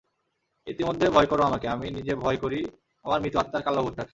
ইতিমধ্যে 0.67 1.07
ভয় 1.09 1.27
করো 1.27 1.43
আমাকে, 1.43 1.67
আমি 1.67 1.87
নিজে 1.91 2.13
ভয় 2.15 2.37
করি 2.37 2.59
আমার 3.05 3.19
মৃত 3.21 3.35
আত্মার 3.37 3.61
কালো 3.63 3.79
ভূতটাকে। 3.83 4.09